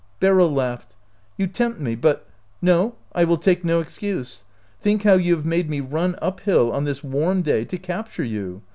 [0.19, 0.95] Beryl laughed."
[1.37, 2.27] You tempt me; but
[2.63, 4.45] —""No, I will take no excuse.
[4.79, 8.23] Think how you have made me run up hill on this warm day to capture
[8.23, 8.63] you!